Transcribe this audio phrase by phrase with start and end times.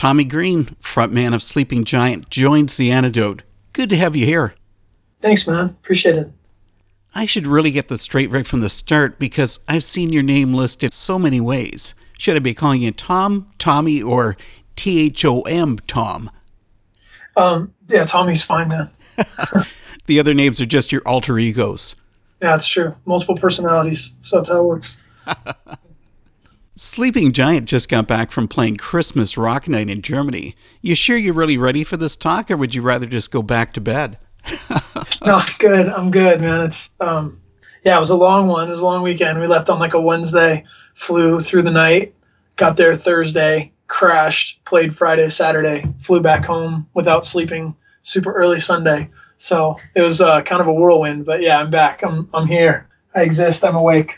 [0.00, 3.42] Tommy Green, frontman of Sleeping Giant, joins the antidote.
[3.74, 4.54] Good to have you here.
[5.20, 5.66] Thanks, man.
[5.66, 6.32] Appreciate it.
[7.14, 10.54] I should really get this straight right from the start because I've seen your name
[10.54, 11.94] listed so many ways.
[12.16, 14.38] Should I be calling you Tom, Tommy, or
[14.74, 16.30] T H O M Tom?
[17.36, 18.88] Um, yeah, Tommy's fine, man.
[20.06, 21.94] the other names are just your alter egos.
[22.40, 22.96] Yeah, it's true.
[23.04, 24.14] Multiple personalities.
[24.22, 24.96] So that's how it works.
[26.82, 30.56] Sleeping Giant just got back from playing Christmas Rock Night in Germany.
[30.80, 33.74] You sure you're really ready for this talk, or would you rather just go back
[33.74, 34.16] to bed?
[35.26, 35.90] no, good.
[35.90, 36.62] I'm good, man.
[36.62, 37.38] It's um,
[37.84, 38.68] yeah, it was a long one.
[38.68, 39.38] It was a long weekend.
[39.38, 42.14] We left on like a Wednesday, flew through the night,
[42.56, 49.10] got there Thursday, crashed, played Friday, Saturday, flew back home without sleeping super early Sunday.
[49.36, 52.02] So it was uh, kind of a whirlwind, but yeah, I'm back.
[52.02, 52.88] I'm I'm here.
[53.14, 53.66] I exist.
[53.66, 54.16] I'm awake.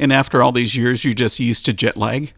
[0.00, 2.32] And after all these years, you're just used to jet lag?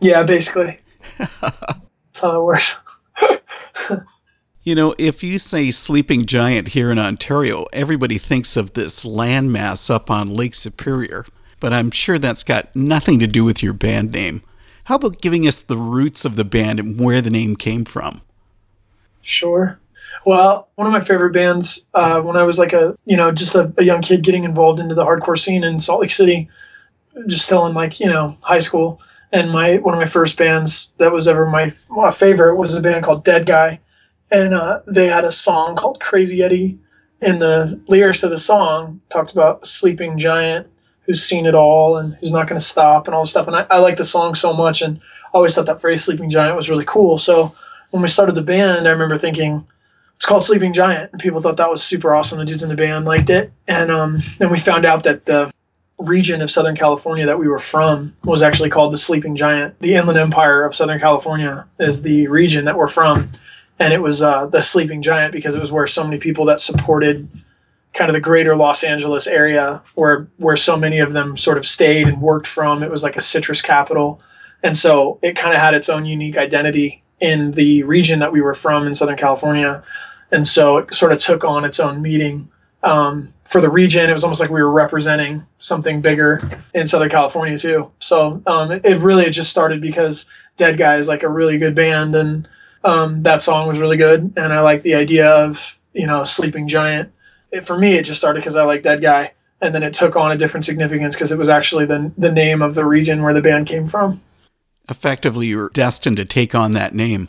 [0.00, 0.78] Yeah, basically.
[1.18, 2.78] That's how it works.
[4.62, 9.90] you know, if you say sleeping giant here in Ontario, everybody thinks of this landmass
[9.90, 11.26] up on Lake Superior,
[11.58, 14.42] but I'm sure that's got nothing to do with your band name.
[14.84, 18.20] How about giving us the roots of the band and where the name came from?
[19.20, 19.80] Sure.
[20.24, 23.56] Well, one of my favorite bands uh, when I was like a you know just
[23.56, 26.48] a, a, young kid getting involved into the hardcore scene in Salt Lake City
[27.26, 29.00] just still in like you know high school.
[29.32, 32.80] And my one of my first bands that was ever my, my favorite was a
[32.80, 33.80] band called dead guy.
[34.30, 36.78] And uh, they had a song called crazy eddie.
[37.20, 40.68] And the lyrics of the song talked about sleeping giant
[41.06, 43.46] who's seen it all and who's not going to stop and all this stuff.
[43.46, 46.30] And I, I like the song so much and I always thought that phrase sleeping
[46.30, 47.18] giant was really cool.
[47.18, 47.54] So
[47.90, 49.66] when we started the band i remember thinking
[50.16, 51.12] it's called sleeping giant.
[51.12, 53.52] And people thought that was super awesome the dudes in the band liked it.
[53.68, 55.52] And um, then we found out that the
[55.98, 59.78] region of Southern California that we were from was actually called the Sleeping Giant.
[59.80, 63.30] The Inland Empire of Southern California is the region that we're from,
[63.78, 66.60] and it was uh, the Sleeping Giant because it was where so many people that
[66.60, 67.28] supported
[67.92, 71.66] kind of the greater Los Angeles area, where where so many of them sort of
[71.66, 72.82] stayed and worked from.
[72.82, 74.20] It was like a citrus capital,
[74.62, 78.40] and so it kind of had its own unique identity in the region that we
[78.40, 79.82] were from in Southern California,
[80.32, 82.48] and so it sort of took on its own meaning
[82.84, 84.08] um, for the region.
[84.08, 86.40] It was almost like we were representing something bigger
[86.74, 87.90] in Southern California too.
[87.98, 92.14] So um, it, really just started because Dead Guy is like a really good band,
[92.14, 92.46] and
[92.84, 96.68] um, that song was really good, and I like the idea of you know Sleeping
[96.68, 97.10] Giant.
[97.50, 100.14] It, for me, it just started because I like Dead Guy, and then it took
[100.14, 103.34] on a different significance because it was actually the the name of the region where
[103.34, 104.20] the band came from.
[104.88, 107.28] Effectively, you were destined to take on that name.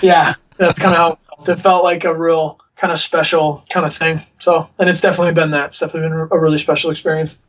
[0.00, 1.48] yeah, that's kind of how it felt.
[1.48, 4.20] It felt like a real kind of special kind of thing.
[4.38, 5.66] So, and it's definitely been that.
[5.66, 7.40] It's definitely been a really special experience.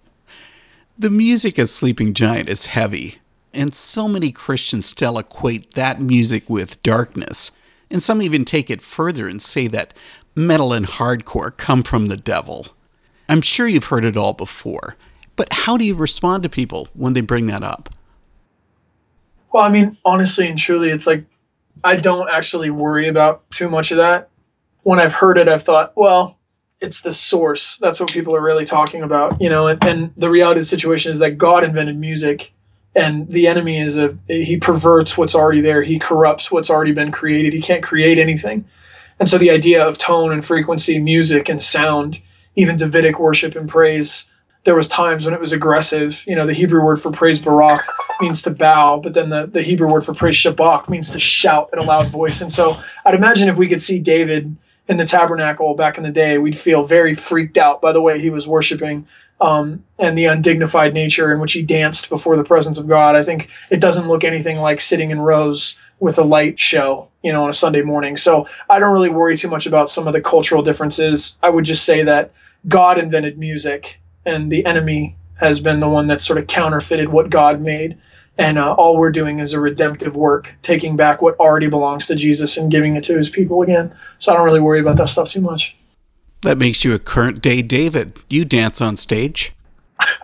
[0.97, 3.15] The music of Sleeping Giant is heavy,
[3.53, 7.51] and so many Christians still equate that music with darkness.
[7.91, 9.93] And some even take it further and say that
[10.35, 12.67] metal and hardcore come from the devil.
[13.29, 14.95] I'm sure you've heard it all before,
[15.35, 17.89] but how do you respond to people when they bring that up?
[19.51, 21.25] Well, I mean, honestly and truly, it's like
[21.83, 24.29] I don't actually worry about too much of that
[24.85, 26.37] when I've heard it, I've thought, well,
[26.79, 27.77] it's the source.
[27.77, 29.65] That's what people are really talking about, you know.
[29.67, 32.53] And, and the reality of the situation is that God invented music,
[32.93, 35.81] and the enemy is a he perverts what's already there.
[35.81, 37.51] He corrupts what's already been created.
[37.51, 38.63] He can't create anything.
[39.19, 42.21] And so the idea of tone and frequency, music and sound,
[42.55, 44.29] even Davidic worship and praise,
[44.65, 46.23] there was times when it was aggressive.
[46.27, 47.87] You know, the Hebrew word for praise barak
[48.21, 51.71] means to bow, but then the, the Hebrew word for praise shabach means to shout
[51.73, 52.39] in a loud voice.
[52.41, 54.55] And so I'd imagine if we could see David
[54.87, 58.19] in the tabernacle back in the day, we'd feel very freaked out by the way
[58.19, 59.07] he was worshiping
[59.41, 63.15] um, and the undignified nature in which he danced before the presence of God.
[63.15, 67.31] I think it doesn't look anything like sitting in rows with a light show, you
[67.31, 68.17] know, on a Sunday morning.
[68.17, 71.37] So I don't really worry too much about some of the cultural differences.
[71.41, 72.31] I would just say that
[72.67, 77.29] God invented music and the enemy has been the one that sort of counterfeited what
[77.29, 77.97] God made
[78.37, 82.15] and uh, all we're doing is a redemptive work, taking back what already belongs to
[82.15, 83.93] Jesus and giving it to his people again.
[84.19, 85.75] So I don't really worry about that stuff too much.
[86.41, 88.19] That makes you a current day David.
[88.29, 89.53] You dance on stage.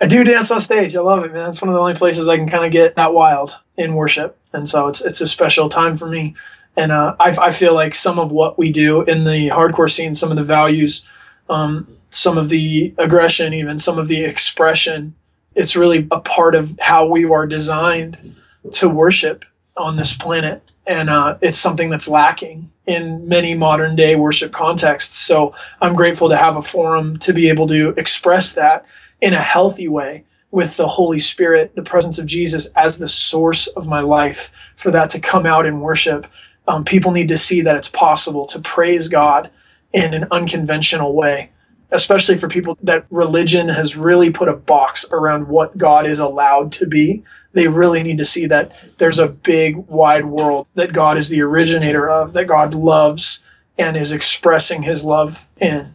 [0.02, 0.96] I do dance on stage.
[0.96, 1.50] I love it, man.
[1.50, 4.38] It's one of the only places I can kind of get that wild in worship,
[4.54, 6.36] and so it's it's a special time for me.
[6.78, 10.14] And uh, I, I feel like some of what we do in the hardcore scene,
[10.14, 11.06] some of the values,
[11.50, 15.14] um, some of the aggression, even some of the expression
[15.56, 18.36] it's really a part of how we are designed
[18.72, 19.46] to worship
[19.78, 20.72] on this planet.
[20.88, 25.16] And uh, it's something that's lacking in many modern day worship contexts.
[25.16, 28.86] So i'm grateful to have a forum to be able to express that
[29.22, 33.68] in a healthy way with the Holy Spirit, the presence of Jesus as the source
[33.68, 36.28] of my life, for that to come out in worship.
[36.68, 39.50] Um, people need to see that it's possible to praise God
[39.94, 41.52] in an unconventional way,
[41.92, 46.72] especially for people that religion has really put a box around what God is allowed
[46.74, 47.24] to be.
[47.54, 51.42] They really need to see that there's a big, wide world that God is the
[51.42, 53.44] originator of, that God loves
[53.78, 55.94] and is expressing his love in.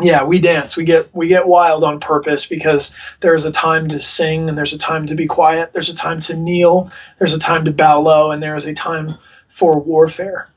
[0.00, 0.76] Yeah we dance.
[0.76, 4.72] We get we get wild on purpose because there's a time to sing and there's
[4.72, 5.72] a time to be quiet.
[5.72, 6.90] There's a time to kneel.
[7.18, 9.16] There's a time to bow low and there is a time
[9.48, 10.50] for warfare.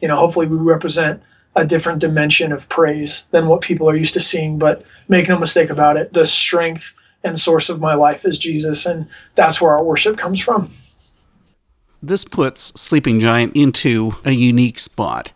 [0.00, 1.22] You know hopefully we represent
[1.56, 5.38] a different dimension of praise than what people are used to seeing but make no
[5.38, 9.72] mistake about it the strength and source of my life is jesus and that's where
[9.72, 10.70] our worship comes from
[12.02, 15.32] this puts sleeping giant into a unique spot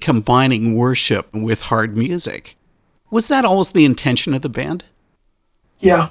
[0.00, 2.56] combining worship with hard music
[3.12, 4.84] was that always the intention of the band?
[5.80, 6.08] Yeah.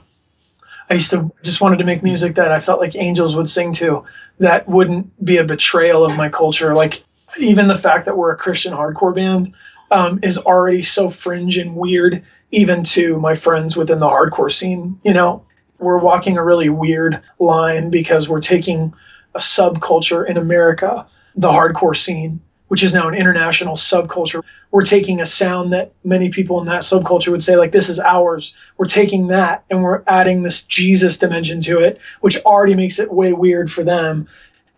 [0.90, 3.74] I used to just wanted to make music that I felt like angels would sing
[3.74, 4.06] to
[4.38, 6.76] that wouldn't be a betrayal of my culture.
[6.76, 7.04] Like
[7.38, 9.54] even the fact that we're a Christian hardcore band
[9.92, 15.00] um, is already so fringe and weird, even to my friends within the hardcore scene.
[15.04, 15.46] You know,
[15.80, 18.94] we're walking a really weird line because we're taking
[19.36, 21.06] a subculture in America,
[21.36, 24.44] the hardcore scene, which is now an international subculture.
[24.72, 28.00] We're taking a sound that many people in that subculture would say, like, this is
[28.00, 28.54] ours.
[28.78, 33.12] We're taking that and we're adding this Jesus dimension to it, which already makes it
[33.12, 34.28] way weird for them.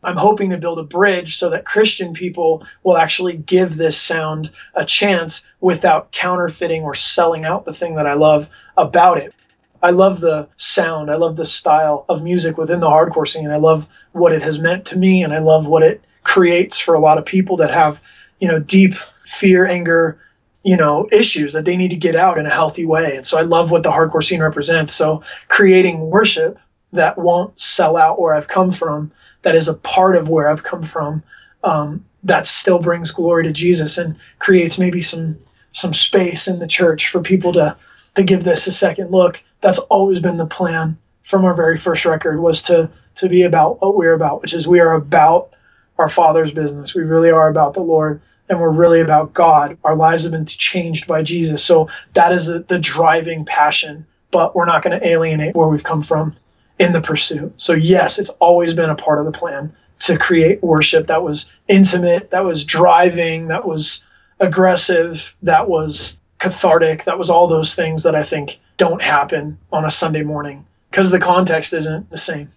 [0.03, 4.51] I'm hoping to build a bridge so that Christian people will actually give this sound
[4.75, 9.33] a chance without counterfeiting or selling out the thing that I love about it.
[9.81, 11.11] I love the sound.
[11.11, 13.51] I love the style of music within the hardcore scene.
[13.51, 16.95] I love what it has meant to me and I love what it creates for
[16.95, 18.01] a lot of people that have,
[18.39, 18.93] you know, deep
[19.25, 20.19] fear, anger,
[20.63, 23.17] you know, issues that they need to get out in a healthy way.
[23.17, 24.93] And so I love what the hardcore scene represents.
[24.93, 26.57] So creating worship
[26.93, 29.11] that won't sell out where I've come from,
[29.43, 31.23] that is a part of where I've come from,
[31.63, 35.37] um, that still brings glory to Jesus and creates maybe some
[35.73, 37.75] some space in the church for people to
[38.15, 39.43] to give this a second look.
[39.61, 43.81] That's always been the plan from our very first record was to to be about
[43.81, 45.51] what we're about, which is we are about
[45.99, 46.95] our Father's business.
[46.95, 49.77] We really are about the Lord and we're really about God.
[49.83, 51.63] Our lives have been changed by Jesus.
[51.63, 55.83] So that is the, the driving passion, but we're not going to alienate where we've
[55.83, 56.35] come from
[56.83, 57.53] in the pursuit.
[57.57, 61.51] So, yes, it's always been a part of the plan to create worship that was
[61.67, 64.05] intimate, that was driving, that was
[64.39, 69.85] aggressive, that was cathartic, that was all those things that I think don't happen on
[69.85, 72.49] a Sunday morning because the context isn't the same.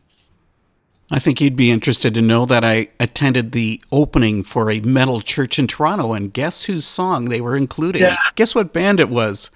[1.09, 5.21] I think you'd be interested to know that I attended the opening for a metal
[5.21, 8.03] church in Toronto, and guess whose song they were including?
[8.03, 8.17] Yeah.
[8.35, 9.53] Guess what band it was?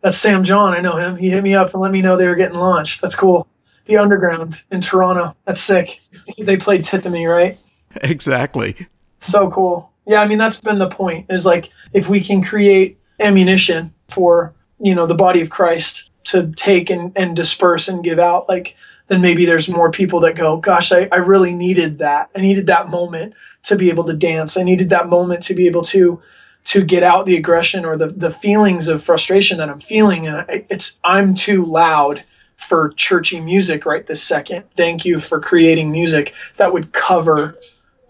[0.00, 0.72] That's Sam John.
[0.72, 1.16] I know him.
[1.16, 3.02] He hit me up and let me know they were getting launched.
[3.02, 3.46] That's cool.
[3.88, 5.34] The Underground in Toronto.
[5.46, 6.00] That's sick.
[6.38, 7.60] They played Tithemy, right?
[8.02, 8.76] Exactly.
[9.16, 9.90] So cool.
[10.06, 11.26] Yeah, I mean that's been the point.
[11.30, 16.52] Is like if we can create ammunition for you know the body of Christ to
[16.52, 18.76] take and, and disperse and give out, like
[19.06, 22.28] then maybe there's more people that go, gosh, I, I really needed that.
[22.36, 24.58] I needed that moment to be able to dance.
[24.58, 26.20] I needed that moment to be able to
[26.64, 30.26] to get out the aggression or the, the feelings of frustration that I'm feeling.
[30.26, 32.22] And it's I'm too loud
[32.58, 34.64] for churchy music right this second.
[34.72, 37.56] Thank you for creating music that would cover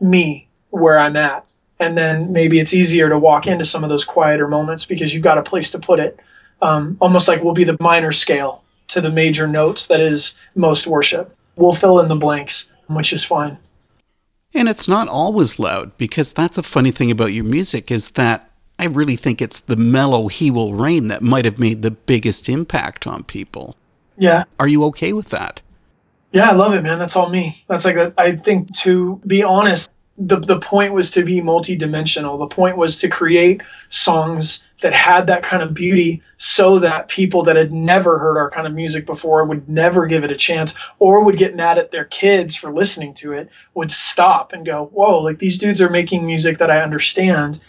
[0.01, 1.45] me where I'm at.
[1.79, 5.23] And then maybe it's easier to walk into some of those quieter moments because you've
[5.23, 6.19] got a place to put it.
[6.61, 10.87] Um, almost like we'll be the minor scale to the major notes that is most
[10.87, 11.37] worship.
[11.55, 13.59] We'll fill in the blanks, which is fine.
[14.55, 18.51] And it's not always loud because that's a funny thing about your music is that
[18.79, 22.49] I really think it's the mellow He Will Reign that might have made the biggest
[22.49, 23.77] impact on people.
[24.19, 24.45] Yeah.
[24.59, 25.63] Are you okay with that?
[26.33, 26.99] Yeah, I love it, man.
[26.99, 27.63] That's all me.
[27.69, 32.39] That's like, a, I think to be honest, the, the point was to be multidimensional.
[32.39, 37.43] The point was to create songs that had that kind of beauty so that people
[37.43, 40.77] that had never heard our kind of music before would never give it a chance
[40.99, 44.87] or would get mad at their kids for listening to it would stop and go
[44.93, 47.61] whoa like these dudes are making music that i understand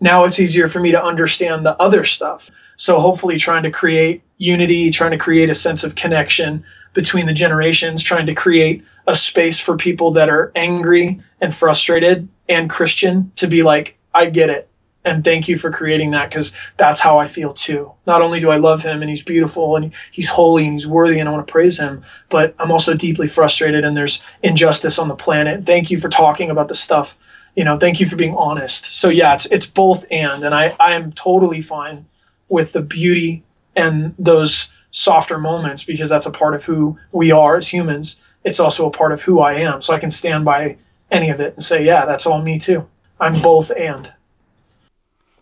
[0.00, 4.22] now it's easier for me to understand the other stuff so hopefully trying to create
[4.42, 9.16] unity trying to create a sense of connection between the generations trying to create a
[9.16, 14.50] space for people that are angry and frustrated and christian to be like i get
[14.50, 14.68] it
[15.04, 17.92] and thank you for creating that because that's how I feel too.
[18.06, 21.18] Not only do I love him and he's beautiful and he's holy and he's worthy
[21.18, 25.08] and I want to praise him, but I'm also deeply frustrated and there's injustice on
[25.08, 25.66] the planet.
[25.66, 27.18] Thank you for talking about the stuff.
[27.56, 28.94] You know, thank you for being honest.
[28.94, 32.06] So yeah, it's it's both and and I I am totally fine
[32.48, 33.42] with the beauty
[33.76, 38.22] and those softer moments because that's a part of who we are as humans.
[38.44, 39.80] It's also a part of who I am.
[39.80, 40.76] So I can stand by
[41.10, 42.86] any of it and say, yeah, that's all me too.
[43.20, 44.12] I'm both and.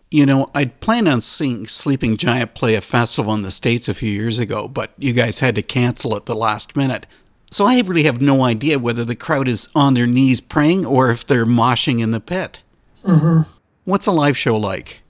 [0.09, 3.93] You know, I'd planned on seeing Sleeping Giant play a festival in the States a
[3.93, 7.07] few years ago, but you guys had to cancel at the last minute.
[7.49, 11.11] So I really have no idea whether the crowd is on their knees praying or
[11.11, 12.61] if they're moshing in the pit.
[13.03, 13.49] Mm-hmm.
[13.85, 15.00] What's a live show like?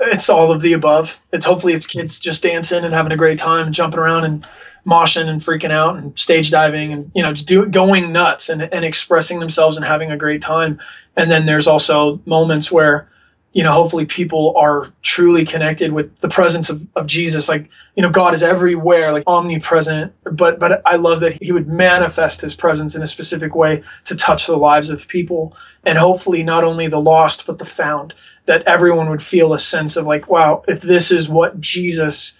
[0.00, 1.20] It's all of the above.
[1.32, 4.46] It's hopefully it's kids just dancing and having a great time and jumping around and
[4.86, 8.62] moshing and freaking out and stage diving and you know just do going nuts and,
[8.62, 10.78] and expressing themselves and having a great time.
[11.16, 13.10] And then there's also moments where
[13.52, 17.48] you know hopefully people are truly connected with the presence of, of jesus.
[17.48, 21.68] Like you know god is everywhere like omnipresent but but i love that he would
[21.68, 26.42] manifest his presence in a specific way to touch the lives of people and hopefully
[26.42, 28.14] not only the lost but the found
[28.46, 32.38] that everyone would feel a sense of like wow if this is what jesus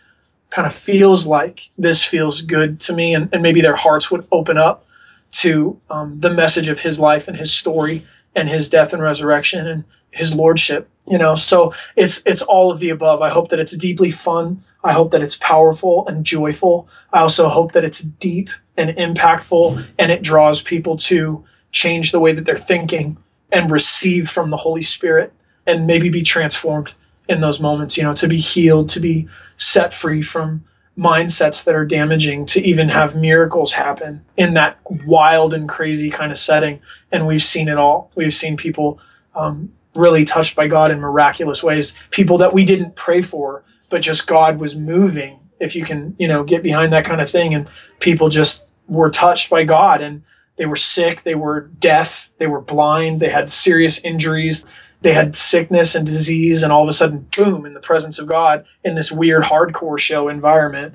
[0.51, 3.15] kind of feels like this feels good to me.
[3.15, 4.87] And, and maybe their hearts would open up
[5.33, 9.67] to um, the message of his life and his story and his death and resurrection.
[9.67, 11.35] And his lordship you know?
[11.35, 13.21] So it's it's all of the above.
[13.21, 14.63] I hope that it's deeply fun.
[14.83, 16.89] I hope that it's powerful and joyful.
[17.13, 18.49] I also hope that it's deep
[18.79, 23.19] and impactful and it draws people to change the way that they're thinking
[23.53, 25.33] and receive from the holy spirit
[25.67, 26.95] and maybe be transformed
[27.29, 30.65] in those moments you know to be healed to be set free from
[30.99, 36.33] mindsets that are damaging to even have miracles happen in that wild and crazy kind
[36.33, 36.81] of setting.
[37.13, 38.11] And we've seen it all.
[38.17, 38.99] We've seen people
[39.35, 41.97] um, really touched by God in miraculous ways.
[42.11, 45.39] People that we didn't pray for, but just God was moving.
[45.59, 47.69] If you can, you know, get behind that kind of thing, and
[47.99, 50.23] people just were touched by God, and
[50.57, 54.65] they were sick, they were deaf, they were blind, they had serious injuries,
[55.03, 58.27] they had sickness and disease, and all of a sudden, boom, in the presence of
[58.27, 60.95] God, in this weird hardcore show environment,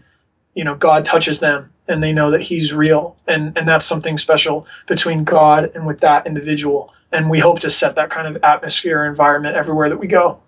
[0.53, 4.17] you know, God touches them and they know that He's real, and and that's something
[4.17, 8.43] special between God and with that individual and we hope to set that kind of
[8.43, 10.39] atmosphere or environment everywhere that we go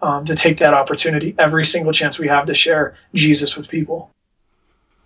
[0.00, 4.10] um, to take that opportunity every single chance we have to share jesus with people.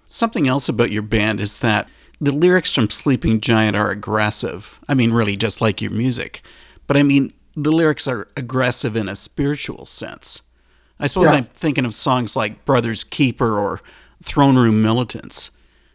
[0.06, 1.88] Something else about your band is that
[2.20, 4.78] the lyrics from sleeping giant are aggressive.
[4.88, 6.42] I mean really just like your music.
[6.86, 10.42] But i mean the lyrics are aggressive in a spiritual sense.
[11.00, 11.38] I suppose yeah.
[11.38, 13.80] i'm thinking of songs like brothers keeper or
[14.22, 15.50] throne room militants.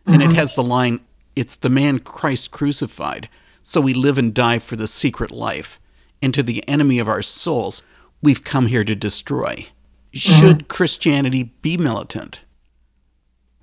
[0.06, 0.32] And mm-hmm.
[0.32, 1.00] it has the line
[1.36, 3.30] it's the man christ crucified
[3.68, 5.78] so we live and die for the secret life.
[6.22, 7.84] And to the enemy of our souls,
[8.22, 9.68] we've come here to destroy.
[10.14, 10.68] Should mm-hmm.
[10.68, 12.46] Christianity be militant?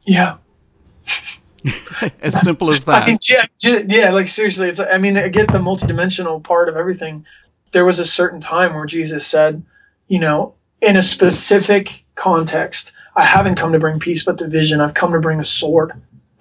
[0.07, 0.37] Yeah.
[2.21, 3.05] as simple as that.
[3.05, 3.47] I mean, yeah,
[3.89, 4.79] yeah, like seriously, it's.
[4.79, 7.25] I mean, I get the multidimensional part of everything.
[7.73, 9.63] There was a certain time where Jesus said,
[10.09, 14.83] you know, in a specific context, I haven't come to bring peace but division.
[14.83, 15.93] I've come to bring a sword.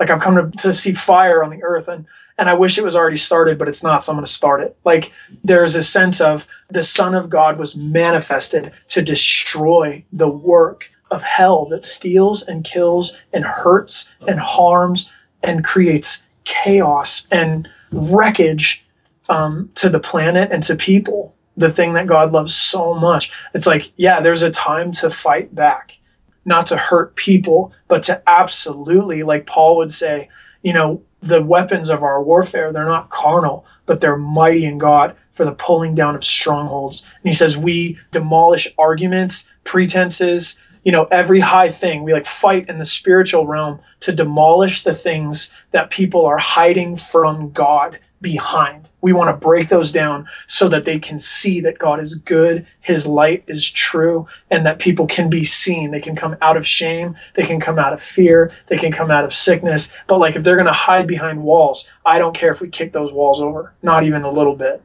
[0.01, 1.87] Like I've come to, to see fire on the earth.
[1.87, 2.05] And
[2.37, 4.61] and I wish it was already started, but it's not, so I'm going to start
[4.61, 4.75] it.
[4.83, 5.11] Like
[5.43, 11.21] there's a sense of the Son of God was manifested to destroy the work of
[11.23, 15.11] hell that steals and kills and hurts and harms
[15.43, 18.85] and creates chaos and wreckage
[19.29, 21.35] um, to the planet and to people.
[21.55, 23.31] The thing that God loves so much.
[23.53, 25.99] It's like, yeah, there's a time to fight back,
[26.45, 30.29] not to hurt people, but to absolutely, like Paul would say,
[30.63, 35.15] you know, the weapons of our warfare, they're not carnal, but they're mighty in God
[35.31, 37.03] for the pulling down of strongholds.
[37.03, 42.03] And he says, we demolish arguments, pretenses, you know, every high thing.
[42.03, 46.97] We like fight in the spiritual realm to demolish the things that people are hiding
[46.97, 48.89] from God behind.
[49.01, 52.65] We want to break those down so that they can see that God is good,
[52.81, 55.91] His light is true, and that people can be seen.
[55.91, 59.11] They can come out of shame, they can come out of fear, they can come
[59.11, 59.91] out of sickness.
[60.07, 62.93] But like if they're going to hide behind walls, I don't care if we kick
[62.93, 64.81] those walls over, not even a little bit.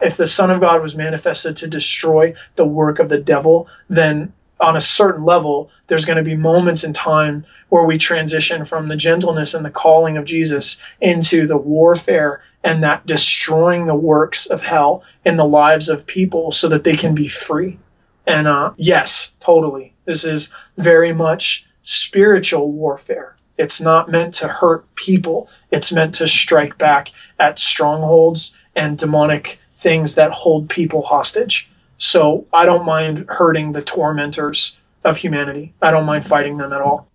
[0.00, 4.32] If the Son of God was manifested to destroy the work of the devil, then
[4.60, 8.88] on a certain level, there's going to be moments in time where we transition from
[8.88, 14.46] the gentleness and the calling of Jesus into the warfare and that destroying the works
[14.46, 17.78] of hell in the lives of people so that they can be free.
[18.26, 19.94] And uh, yes, totally.
[20.04, 23.36] This is very much spiritual warfare.
[23.58, 29.58] It's not meant to hurt people, it's meant to strike back at strongholds and demonic
[29.76, 31.70] things that hold people hostage.
[31.98, 35.72] So I don't mind hurting the tormentors of humanity.
[35.80, 37.08] I don't mind fighting them at all.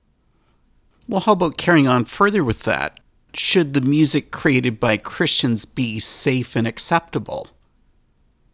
[1.07, 2.99] Well, how about carrying on further with that?
[3.33, 7.47] Should the music created by Christians be safe and acceptable?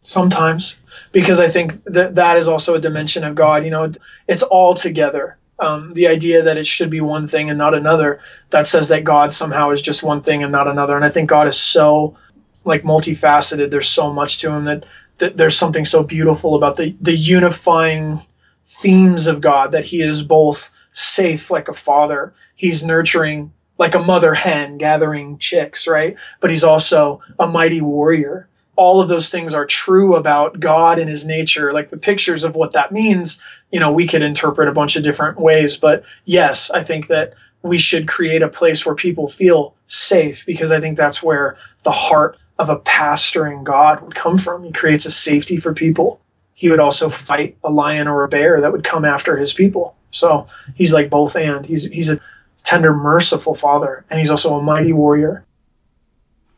[0.02, 0.78] Sometimes,
[1.12, 3.64] because I think that that is also a dimension of God.
[3.64, 3.92] You know,
[4.28, 5.38] it's all together.
[5.60, 8.20] Um, the idea that it should be one thing and not another,
[8.52, 10.96] that says that God somehow is just one thing and not another.
[10.96, 12.16] And I think God is so
[12.64, 13.72] like multifaceted.
[13.72, 14.86] There's so much to him that,
[15.20, 18.20] there's something so beautiful about the, the unifying
[18.68, 24.00] themes of God that he is both safe like a father, he's nurturing like a
[24.00, 26.16] mother hen gathering chicks, right?
[26.40, 28.48] But he's also a mighty warrior.
[28.76, 31.74] All of those things are true about God and his nature.
[31.74, 35.04] Like the pictures of what that means, you know, we could interpret a bunch of
[35.04, 35.78] different ways.
[35.78, 37.34] But yes, I think that
[37.64, 41.92] we should create a place where people feel safe because I think that's where the
[41.92, 44.64] heart of a pastoring God would come from.
[44.64, 46.20] He creates a safety for people.
[46.54, 49.96] He would also fight a lion or a bear that would come after his people.
[50.12, 51.66] So he's like both and.
[51.66, 52.20] He's he's a
[52.64, 55.46] tender, merciful father, and he's also a mighty warrior.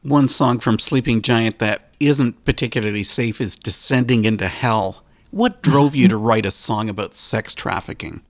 [0.01, 5.03] One song from Sleeping Giant that isn't particularly safe is Descending into Hell.
[5.31, 8.21] What drove you to write a song about sex trafficking?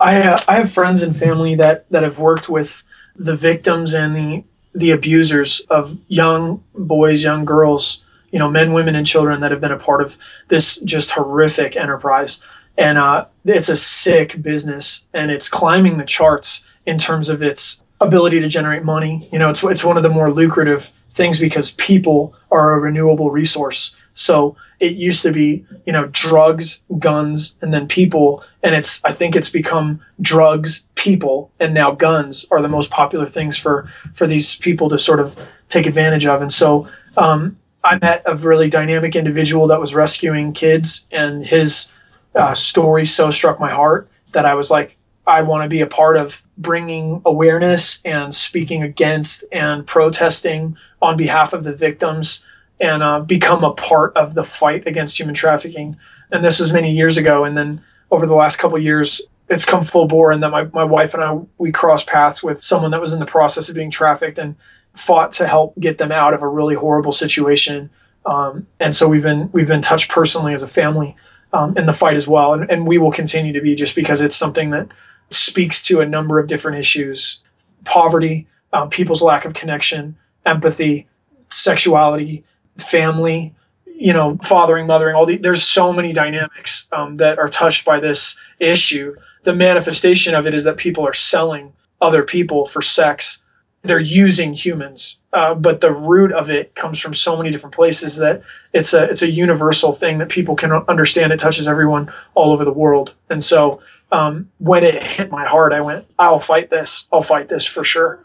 [0.00, 2.82] I, uh, I have friends and family that, that have worked with
[3.14, 4.44] the victims and the,
[4.76, 9.60] the abusers of young boys, young girls, you know, men, women, and children that have
[9.60, 10.18] been a part of
[10.48, 12.42] this just horrific enterprise.
[12.76, 17.82] And uh, it's a sick business and it's climbing the charts in terms of its
[18.00, 19.28] ability to generate money.
[19.32, 23.30] You know it's, it's one of the more lucrative things because people are a renewable
[23.30, 23.96] resource.
[24.14, 29.10] So it used to be you know drugs guns and then people and it's i
[29.12, 34.26] think it's become drugs people and now guns are the most popular things for for
[34.26, 35.34] these people to sort of
[35.70, 36.42] take advantage of.
[36.42, 41.90] And so um, i met a really dynamic individual that was rescuing kids and his
[42.34, 44.96] uh, story so struck my heart that I was like,
[45.26, 51.16] I want to be a part of bringing awareness and speaking against and protesting on
[51.16, 52.46] behalf of the victims
[52.80, 55.96] and uh, become a part of the fight against human trafficking.
[56.30, 57.44] And this was many years ago.
[57.44, 60.30] And then over the last couple years, it's come full bore.
[60.30, 63.20] And then my, my wife and I, we crossed paths with someone that was in
[63.20, 64.54] the process of being trafficked and
[64.94, 67.90] fought to help get them out of a really horrible situation.
[68.26, 71.16] Um, and so we've been, we've been touched personally as a family
[71.52, 72.54] um, in the fight as well.
[72.54, 74.88] And, and we will continue to be just because it's something that
[75.30, 77.42] speaks to a number of different issues
[77.84, 81.06] poverty, um, people's lack of connection, empathy,
[81.50, 82.44] sexuality,
[82.76, 83.54] family,
[83.86, 88.00] you know, fathering, mothering, all the, there's so many dynamics um, that are touched by
[88.00, 89.14] this issue.
[89.44, 93.44] The manifestation of it is that people are selling other people for sex
[93.86, 98.16] they're using humans, uh, but the root of it comes from so many different places
[98.18, 101.32] that it's a it's a universal thing that people can understand.
[101.32, 103.80] It touches everyone all over the world, and so
[104.12, 107.06] um, when it hit my heart, I went, "I'll fight this.
[107.12, 108.24] I'll fight this for sure."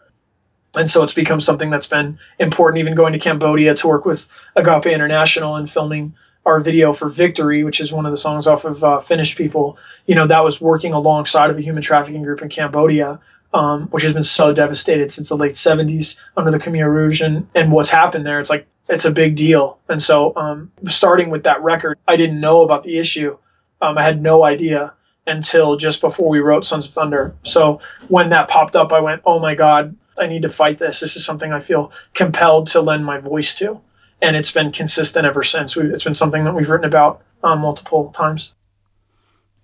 [0.75, 2.79] And so it's become something that's been important.
[2.79, 6.13] Even going to Cambodia to work with Agape International and filming
[6.45, 9.77] our video for Victory, which is one of the songs off of uh, Finished People.
[10.05, 13.19] You know, that was working alongside of a human trafficking group in Cambodia
[13.53, 17.47] um, which has been so devastated since the late 70s under the Khmer Rouge and,
[17.55, 18.39] and what's happened there.
[18.39, 19.77] It's like, it's a big deal.
[19.89, 23.37] And so, um, starting with that record, I didn't know about the issue.
[23.81, 24.93] Um, I had no idea
[25.27, 27.35] until just before we wrote Sons of Thunder.
[27.43, 30.99] So, when that popped up, I went, oh my God, I need to fight this.
[30.99, 33.79] This is something I feel compelled to lend my voice to.
[34.21, 35.75] And it's been consistent ever since.
[35.77, 38.53] It's been something that we've written about um, multiple times.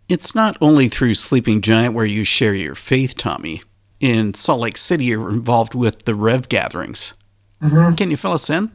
[0.10, 3.62] It's not only through Sleeping Giant where you share your faith, Tommy
[4.00, 7.14] in Salt Lake City you're involved with the Rev gatherings.
[7.62, 7.96] Mm-hmm.
[7.96, 8.72] Can you fill us in?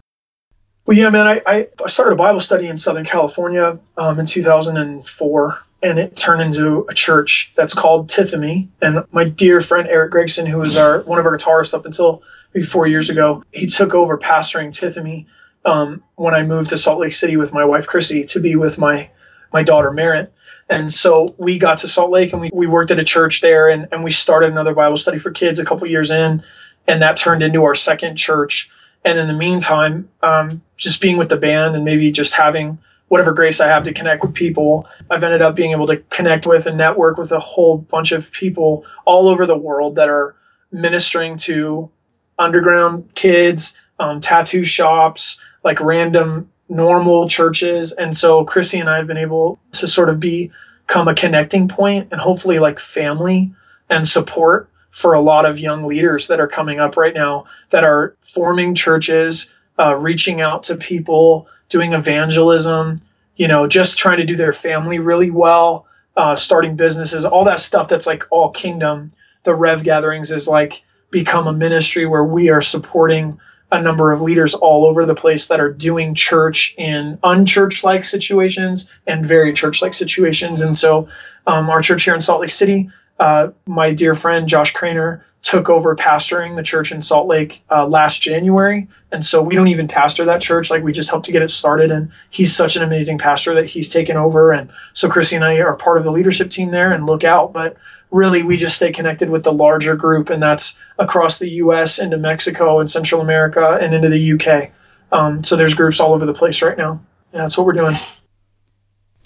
[0.87, 1.27] Well, yeah, man.
[1.29, 6.41] I, I started a Bible study in Southern California um, in 2004, and it turned
[6.41, 8.69] into a church that's called Tithemy.
[8.81, 12.23] And my dear friend Eric Gregson, who was our one of our guitarists up until
[12.55, 15.27] maybe four years ago, he took over pastoring Tithemy
[15.65, 18.79] um, when I moved to Salt Lake City with my wife Chrissy to be with
[18.79, 19.11] my
[19.53, 20.33] my daughter Merritt.
[20.69, 23.69] And so we got to Salt Lake and we, we worked at a church there
[23.69, 26.43] and, and we started another Bible study for kids a couple years in.
[26.87, 28.71] And that turned into our second church.
[29.05, 32.79] And in the meantime, um, just being with the band and maybe just having
[33.13, 36.47] whatever grace I have to connect with people, I've ended up being able to connect
[36.47, 40.35] with and network with a whole bunch of people all over the world that are
[40.71, 41.91] ministering to
[42.39, 47.93] underground kids, um, tattoo shops, like random normal churches.
[47.93, 52.09] And so Chrissy and I have been able to sort of become a connecting point
[52.13, 53.53] and hopefully like family
[53.91, 57.85] and support for a lot of young leaders that are coming up right now that
[57.85, 62.99] are forming churches, uh, reaching out to people, doing evangelism,
[63.37, 67.59] you know, just trying to do their family really well, uh, starting businesses, all that
[67.59, 69.11] stuff that's like all kingdom.
[69.45, 73.41] The Rev gatherings is like become a ministry where we are supporting
[73.73, 78.05] a number of leaders all over the place that are doing church in unchurch like
[78.05, 80.61] situations and very church like situations.
[80.61, 81.09] And so,
[81.47, 85.69] um, our church here in Salt Lake City, uh, my dear friend Josh Craner took
[85.69, 88.87] over pastoring the church in Salt Lake uh, last January.
[89.11, 90.71] And so we don't even pastor that church.
[90.71, 91.91] Like we just helped to get it started.
[91.91, 94.53] And he's such an amazing pastor that he's taken over.
[94.53, 97.53] And so Chrissy and I are part of the leadership team there and look out.
[97.53, 97.77] But
[98.13, 100.31] really, we just stay connected with the larger group.
[100.31, 104.71] And that's across the US, into Mexico and Central America, and into the UK.
[105.11, 107.01] Um, so there's groups all over the place right now.
[107.33, 107.97] Yeah, that's what we're doing.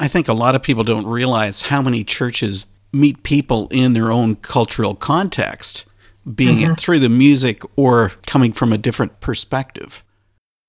[0.01, 4.11] I think a lot of people don't realize how many churches meet people in their
[4.11, 5.85] own cultural context
[6.35, 6.73] being mm-hmm.
[6.73, 10.03] it through the music or coming from a different perspective.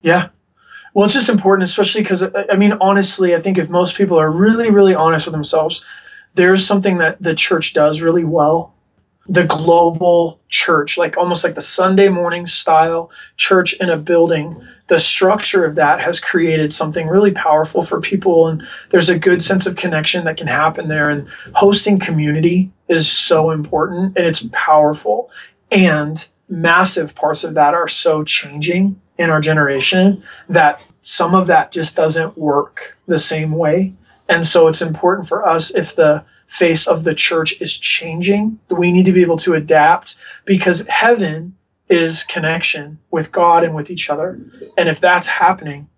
[0.02, 0.28] Yeah.
[0.94, 4.30] Well, it's just important, especially because, I mean, honestly, I think if most people are
[4.30, 5.84] really, really honest with themselves,
[6.34, 8.74] there's something that the church does really well.
[9.28, 14.98] The global church, like almost like the Sunday morning style church in a building, the
[14.98, 18.48] structure of that has created something really powerful for people.
[18.48, 21.10] And there's a good sense of connection that can happen there.
[21.10, 25.30] And hosting community is so important and it's powerful.
[25.70, 31.72] And massive parts of that are so changing in our generation that some of that
[31.72, 33.92] just doesn't work the same way.
[34.28, 38.90] And so it's important for us if the face of the church is changing, we
[38.90, 41.54] need to be able to adapt because heaven
[41.88, 44.38] is connection with God and with each other.
[44.76, 45.88] And if that's happening,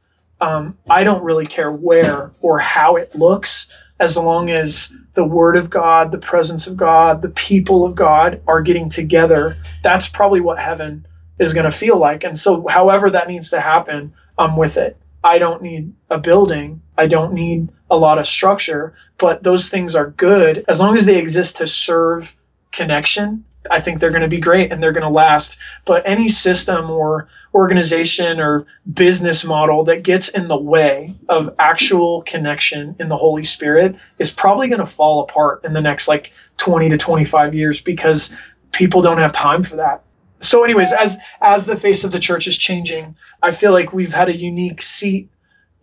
[0.40, 5.56] um, I don't really care where or how it looks as long as the word
[5.56, 9.56] of God, the presence of God, the people of God are getting together.
[9.82, 11.06] That's probably what heaven
[11.38, 12.24] is going to feel like.
[12.24, 14.96] And so, however that needs to happen, I'm with it.
[15.22, 16.80] I don't need a building.
[16.96, 21.06] I don't need a lot of structure, but those things are good as long as
[21.06, 22.36] they exist to serve
[22.72, 25.58] connection I think they're going to be great and they're going to last.
[25.84, 32.22] But any system or organization or business model that gets in the way of actual
[32.22, 36.32] connection in the Holy Spirit is probably going to fall apart in the next like
[36.56, 38.34] 20 to 25 years because
[38.72, 40.04] people don't have time for that.
[40.40, 44.12] So anyways, as as the face of the church is changing, I feel like we've
[44.12, 45.28] had a unique seat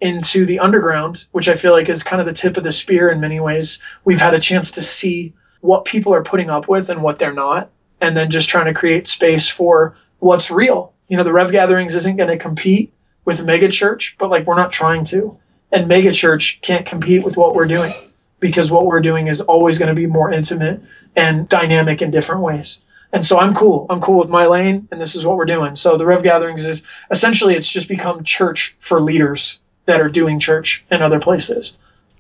[0.02, 3.10] into the underground, which I feel like is kind of the tip of the spear
[3.10, 3.80] in many ways.
[4.04, 7.34] We've had a chance to see what people are putting up with and what they're
[7.34, 7.70] not,
[8.02, 10.94] and then just trying to create space for what's real.
[11.08, 12.94] You know, the Rev Gatherings isn't going to compete
[13.26, 15.38] with Mega Church, but like we're not trying to.
[15.72, 17.94] And Mega Church can't compete with what we're doing
[18.40, 20.82] because what we're doing is always going to be more intimate
[21.16, 22.82] and dynamic in different ways.
[23.14, 23.86] And so I'm cool.
[23.90, 25.76] I'm cool with my lane, and this is what we're doing.
[25.76, 30.40] So the Rev Gatherings is essentially it's just become church for leaders that are doing
[30.40, 31.78] church in other places.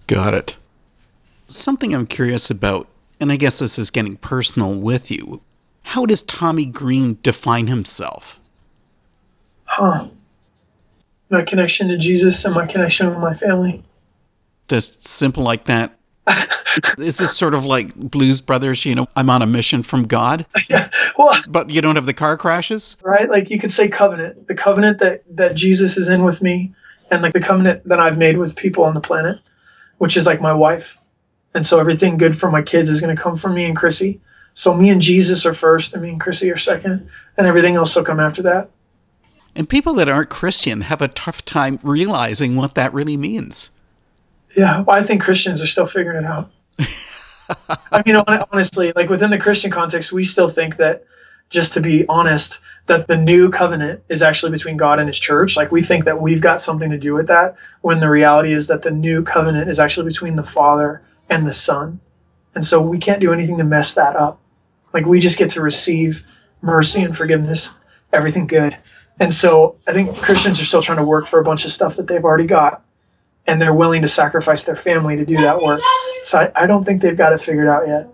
[0.08, 0.58] Got it.
[1.47, 2.88] Something I'm curious about
[3.19, 5.41] and I guess this is getting personal with you.
[5.84, 8.39] How does Tommy Green define himself?
[9.65, 10.08] Huh.
[11.30, 13.84] My connection to Jesus and my connection with my family.
[14.67, 15.97] Just simple like that.
[16.98, 20.46] Is this sort of like Blues Brothers, you know, I'm on a mission from God?
[20.70, 20.90] yeah.
[21.18, 22.98] Well, but you don't have the car crashes?
[23.02, 23.30] Right?
[23.30, 24.48] Like you could say covenant.
[24.48, 26.74] The covenant that that Jesus is in with me
[27.10, 29.40] and like the covenant that I've made with people on the planet,
[29.98, 30.98] which is like my wife
[31.58, 34.22] and so everything good for my kids is going to come from me and Chrissy.
[34.54, 37.96] So me and Jesus are first, and me and Chrissy are second, and everything else
[37.96, 38.70] will come after that.
[39.56, 43.72] And people that aren't Christian have a tough time realizing what that really means.
[44.58, 46.50] Yeah, well, I think Christians are still figuring it out.
[47.91, 51.06] I mean, honestly, like within the Christian context, we still think that,
[51.52, 55.56] just to be honest, that the new covenant is actually between God and His church.
[55.56, 58.65] Like we think that we've got something to do with that, when the reality is
[58.67, 62.00] that the new covenant is actually between the Father and the Son.
[62.56, 64.41] And so we can't do anything to mess that up.
[64.91, 66.24] Like we just get to receive
[66.63, 67.78] mercy and forgiveness,
[68.12, 68.76] everything good.
[69.20, 71.98] And so I think Christians are still trying to work for a bunch of stuff
[71.98, 72.84] that they've already got.
[73.48, 75.82] And they're willing to sacrifice their family to do that work.
[76.24, 78.10] So I, I don't think they've got it figured out yet.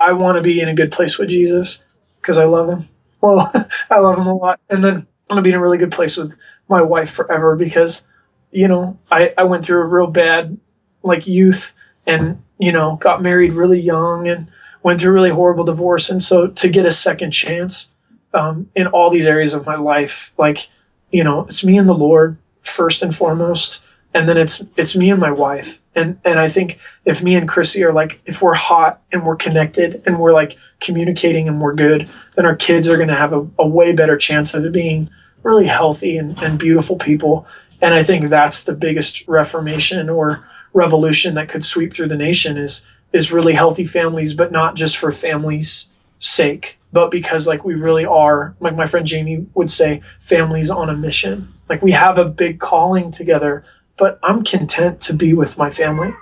[0.00, 1.84] I want to be in a good place with Jesus
[2.20, 2.88] because I love him.
[3.20, 3.50] Well,
[3.90, 4.60] I love him a lot.
[4.68, 6.36] And then I want to be in a really good place with
[6.68, 8.06] my wife forever because,
[8.50, 10.58] you know, I, I went through a real bad
[11.04, 11.72] like youth
[12.06, 14.48] and you know got married really young and
[14.82, 17.90] went through a really horrible divorce and so to get a second chance
[18.32, 20.68] um, in all these areas of my life like
[21.10, 25.10] you know it's me and the lord first and foremost and then it's it's me
[25.10, 28.54] and my wife and and i think if me and chrissy are like if we're
[28.54, 32.96] hot and we're connected and we're like communicating and we're good then our kids are
[32.96, 35.08] going to have a, a way better chance of being
[35.42, 37.46] really healthy and, and beautiful people
[37.82, 42.56] and i think that's the biggest reformation or revolution that could sweep through the nation
[42.56, 47.74] is is really healthy families, but not just for families' sake, but because like we
[47.74, 51.48] really are, like my friend Jamie would say, families on a mission.
[51.68, 53.64] Like we have a big calling together,
[53.96, 56.12] but I'm content to be with my family.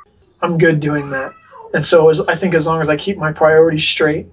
[0.41, 1.33] I'm good doing that.
[1.75, 4.27] And so as, I think as long as I keep my priorities straight,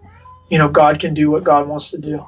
[0.50, 2.26] you know, God can do what God wants to do.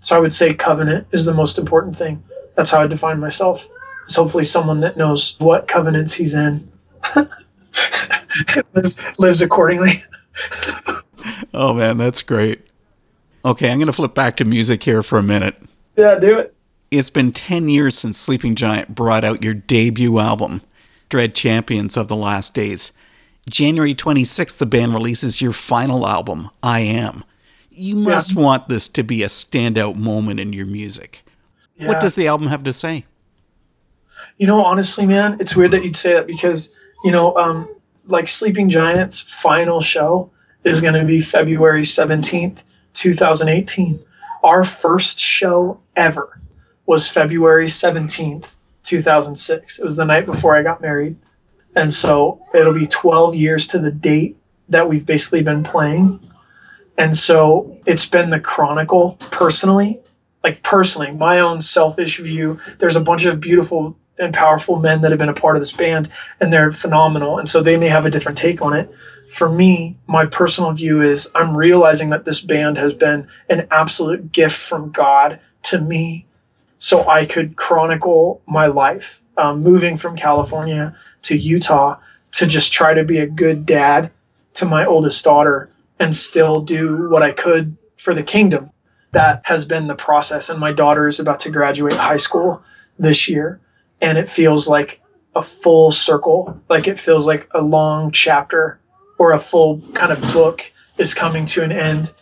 [0.00, 2.22] So I would say covenant is the most important thing.
[2.56, 3.68] That's how I define myself.
[4.08, 6.68] Is hopefully someone that knows what covenants he's in.
[8.74, 10.02] lives, lives accordingly.
[11.54, 12.66] oh man, that's great.
[13.44, 15.56] Okay, I'm going to flip back to music here for a minute.
[15.96, 16.54] Yeah, do it.
[16.92, 20.60] It's been 10 years since Sleeping Giant brought out your debut album,
[21.08, 22.92] Dread Champions of the Last Days.
[23.48, 27.24] January 26th, the band releases your final album, I Am.
[27.70, 28.42] You must yeah.
[28.42, 31.22] want this to be a standout moment in your music.
[31.76, 31.88] Yeah.
[31.88, 33.06] What does the album have to say?
[34.36, 37.74] You know, honestly, man, it's weird that you'd say that because, you know, um,
[38.04, 40.30] like Sleeping Giants' final show
[40.64, 42.58] is going to be February 17th
[42.92, 43.98] 2018.
[44.42, 46.38] Our first show ever
[46.92, 49.78] was February 17th, 2006.
[49.78, 51.16] It was the night before I got married.
[51.74, 54.36] And so it'll be 12 years to the date
[54.68, 56.20] that we've basically been playing.
[56.98, 60.00] And so it's been the chronicle personally,
[60.44, 62.58] like personally, my own selfish view.
[62.78, 65.72] There's a bunch of beautiful and powerful men that have been a part of this
[65.72, 67.38] band, and they're phenomenal.
[67.38, 68.94] And so they may have a different take on it
[69.32, 74.30] for me, my personal view is I'm realizing that this band has been an absolute
[74.30, 76.26] gift from God to me
[76.82, 81.96] so I could chronicle my life, um, moving from California to Utah
[82.32, 84.10] to just try to be a good dad
[84.54, 88.72] to my oldest daughter and still do what I could for the kingdom.
[89.12, 90.50] That has been the process.
[90.50, 92.60] And my daughter is about to graduate high school
[92.98, 93.60] this year.
[94.00, 95.00] And it feels like
[95.36, 98.80] a full circle, like it feels like a long chapter
[99.18, 102.12] or a full kind of book is coming to an end.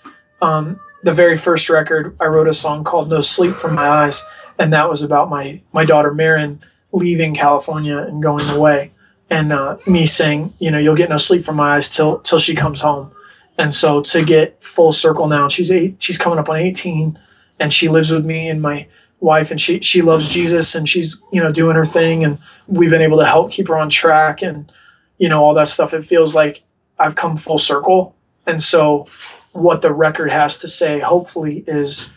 [0.43, 4.23] Um, the very first record, I wrote a song called "No Sleep from My Eyes,"
[4.61, 6.61] and that was about my my daughter Marin
[6.93, 8.93] leaving California and going away,
[9.31, 12.39] and uh, me saying, you know, you'll get no sleep from my eyes till till
[12.39, 13.11] she comes home.
[13.59, 17.19] And so to get full circle now, she's eight, she's coming up on 18,
[17.59, 18.87] and she lives with me and my
[19.21, 22.91] wife, and she she loves Jesus, and she's you know doing her thing, and we've
[22.91, 24.71] been able to help keep her on track, and
[25.17, 25.95] you know all that stuff.
[25.95, 26.63] It feels like
[26.99, 28.15] I've come full circle.
[28.47, 29.07] And so
[29.53, 32.11] what the record has to say, hopefully, is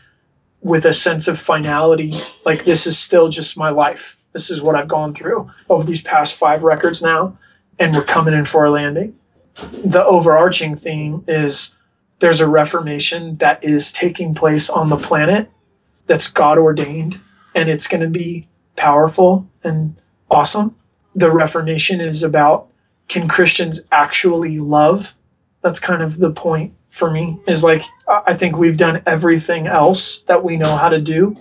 [0.63, 2.13] with a sense of finality,
[2.45, 4.17] like this is still just my life.
[4.31, 7.37] This is what I've gone through over these past five records now,
[7.79, 9.15] and we're coming in for a landing.
[9.83, 11.75] The overarching theme is
[12.19, 15.51] there's a reformation that is taking place on the planet
[16.07, 17.19] that's God ordained,
[17.53, 19.95] and it's going to be powerful and
[20.31, 20.75] awesome.
[21.15, 22.69] The reformation is about
[23.09, 25.13] can Christians actually love?
[25.61, 30.19] That's kind of the point for me is like I think we've done everything else
[30.27, 31.35] that we know how to do,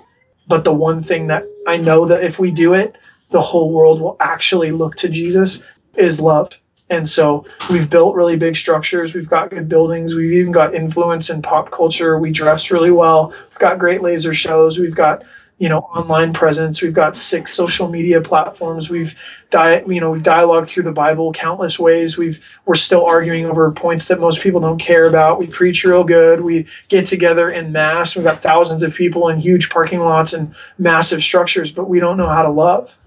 [0.49, 2.97] but the one thing that I know that if we do it,
[3.29, 5.63] the whole world will actually look to Jesus
[5.95, 6.59] is love.
[6.89, 9.15] And so we've built really big structures.
[9.15, 10.15] We've got good buildings.
[10.15, 12.19] We've even got influence in pop culture.
[12.19, 13.35] We dress really well.
[13.51, 14.79] We've got great laser shows.
[14.79, 15.23] We've got
[15.63, 16.83] you know online presence.
[16.83, 18.91] We've got six social media platforms.
[18.91, 19.15] We've
[19.51, 22.19] di- you know we've dialogued through the bible countless ways.
[22.19, 25.39] We've we're still arguing over points that most people don't care about.
[25.39, 26.41] We preach real good.
[26.41, 28.17] We get together in mass.
[28.17, 32.17] We've got thousands of people in huge parking lots and massive structures but we don't
[32.17, 32.99] know how to love.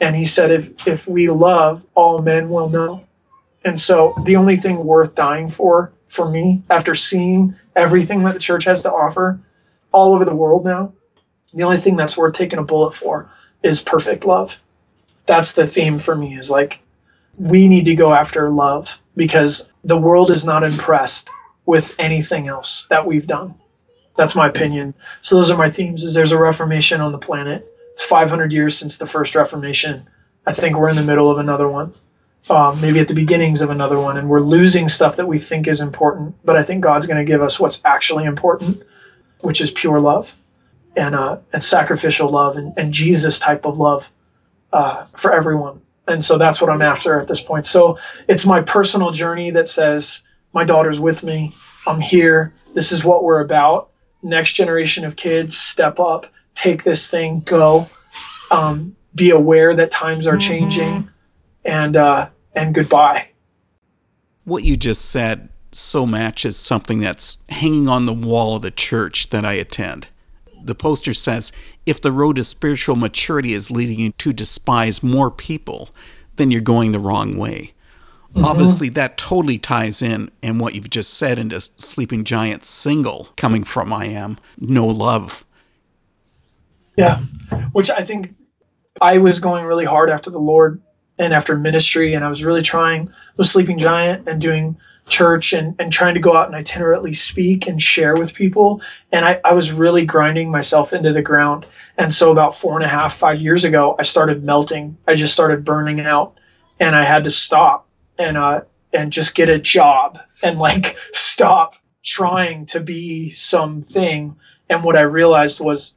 [0.00, 3.04] And he said if if we love all men will know.
[3.64, 8.40] And so the only thing worth dying for for me after seeing everything that the
[8.40, 9.38] church has to offer
[9.92, 10.92] all over the world now
[11.52, 13.30] the only thing that's worth taking a bullet for
[13.62, 14.60] is perfect love.
[15.26, 16.80] That's the theme for me is like
[17.38, 21.30] we need to go after love because the world is not impressed
[21.66, 23.54] with anything else that we've done.
[24.16, 24.94] That's my opinion.
[25.22, 27.66] So those are my themes is there's a reformation on the planet.
[27.92, 30.06] It's 500 years since the first reformation.
[30.46, 31.94] I think we're in the middle of another one.
[32.50, 35.66] Um, maybe at the beginnings of another one, and we're losing stuff that we think
[35.66, 36.36] is important.
[36.44, 38.82] But I think God's going to give us what's actually important,
[39.40, 40.36] which is pure love
[40.96, 44.10] and uh, and sacrificial love and, and Jesus type of love
[44.72, 45.80] uh, for everyone.
[46.06, 47.66] And so that's what I'm after at this point.
[47.66, 51.54] So it's my personal journey that says my daughter's with me.
[51.86, 52.54] I'm here.
[52.74, 53.90] This is what we're about.
[54.22, 57.88] Next generation of kids, step up, take this thing, go.
[58.50, 60.38] Um, be aware that times are mm-hmm.
[60.38, 61.08] changing, mm-hmm.
[61.64, 63.28] and uh, and goodbye.
[64.44, 69.30] What you just said so matches something that's hanging on the wall of the church
[69.30, 70.08] that I attend
[70.66, 71.52] the poster says
[71.86, 75.90] if the road to spiritual maturity is leading you to despise more people,
[76.36, 77.74] then you're going the wrong way.
[78.34, 78.44] Mm-hmm.
[78.44, 83.62] Obviously, that totally ties in and what you've just said into Sleeping Giant single coming
[83.62, 85.44] from I Am No Love.
[86.96, 87.18] Yeah,
[87.72, 88.34] which I think
[89.00, 90.80] I was going really hard after the Lord
[91.18, 95.74] and after ministry, and I was really trying with Sleeping Giant and doing church and,
[95.78, 98.80] and trying to go out and itinerantly speak and share with people.
[99.12, 101.66] And I, I was really grinding myself into the ground.
[101.98, 104.96] And so about four and a half, five years ago, I started melting.
[105.06, 106.38] I just started burning out
[106.80, 107.88] and I had to stop
[108.18, 108.62] and uh
[108.92, 114.36] and just get a job and like stop trying to be something.
[114.70, 115.96] And what I realized was,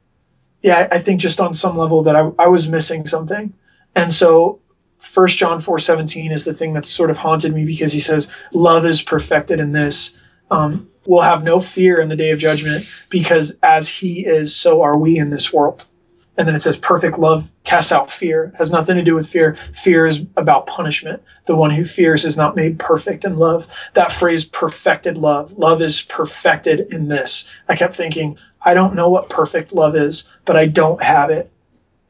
[0.62, 3.52] yeah, I think just on some level that I, I was missing something.
[3.94, 4.60] And so
[4.98, 8.30] First John four seventeen is the thing that's sort of haunted me because he says
[8.52, 10.16] love is perfected in this.
[10.50, 14.82] Um, we'll have no fear in the day of judgment because as he is, so
[14.82, 15.86] are we in this world.
[16.36, 18.52] And then it says perfect love casts out fear.
[18.58, 19.56] Has nothing to do with fear.
[19.74, 21.20] Fear is about punishment.
[21.46, 23.66] The one who fears is not made perfect in love.
[23.94, 25.52] That phrase perfected love.
[25.58, 27.52] Love is perfected in this.
[27.68, 31.50] I kept thinking, I don't know what perfect love is, but I don't have it.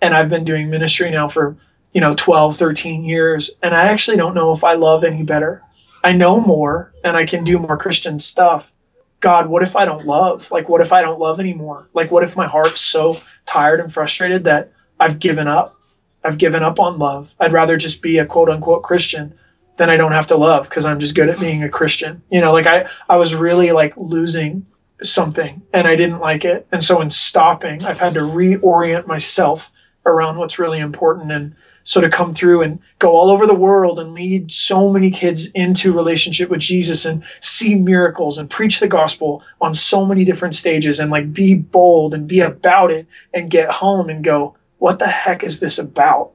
[0.03, 1.57] And I've been doing ministry now for
[1.99, 5.65] you know 12 13 years and i actually don't know if i love any better.
[6.05, 8.73] I know more and i can do more christian stuff.
[9.19, 10.49] God what if i don't love?
[10.53, 11.89] Like what if i don't love anymore?
[11.95, 15.75] Like what if my heart's so tired and frustrated that i've given up?
[16.23, 17.35] I've given up on love.
[17.41, 19.35] I'd rather just be a quote unquote christian
[19.77, 22.23] than i don't have to love because i'm just good at being a christian.
[22.31, 24.65] You know like i i was really like losing
[25.03, 26.69] something and i didn't like it.
[26.71, 29.73] And so in stopping i've had to reorient myself
[30.07, 31.57] around what's really important and
[31.89, 35.47] sort of come through and go all over the world and lead so many kids
[35.53, 40.55] into relationship with Jesus and see miracles and preach the gospel on so many different
[40.55, 44.99] stages and like be bold and be about it and get home and go, what
[44.99, 46.33] the heck is this about?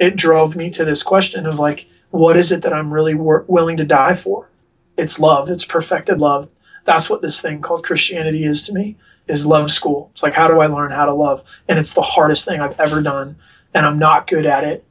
[0.00, 3.44] It drove me to this question of like, what is it that I'm really wor-
[3.48, 4.50] willing to die for?
[4.96, 5.50] It's love.
[5.50, 6.48] It's perfected love.
[6.84, 8.96] That's what this thing called Christianity is to me.
[9.28, 10.08] Is love school.
[10.14, 11.44] It's like how do I learn how to love?
[11.68, 13.36] And it's the hardest thing I've ever done
[13.76, 14.85] and I'm not good at it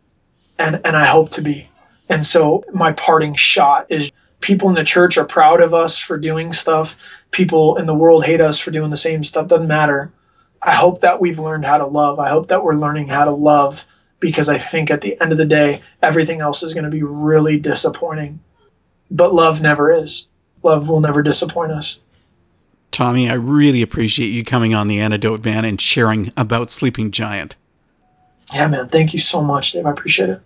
[0.57, 1.69] and and I hope to be.
[2.09, 6.17] And so my parting shot is people in the church are proud of us for
[6.17, 6.97] doing stuff.
[7.31, 9.47] People in the world hate us for doing the same stuff.
[9.47, 10.11] Doesn't matter.
[10.61, 12.19] I hope that we've learned how to love.
[12.19, 13.85] I hope that we're learning how to love
[14.19, 17.03] because I think at the end of the day, everything else is going to be
[17.03, 18.39] really disappointing.
[19.11, 20.27] But love never is.
[20.63, 21.99] Love will never disappoint us.
[22.91, 27.55] Tommy, I really appreciate you coming on the Antidote Man and sharing about Sleeping Giant.
[28.53, 28.87] Yeah, man.
[28.87, 29.85] Thank you so much, Dave.
[29.85, 30.39] I appreciate it.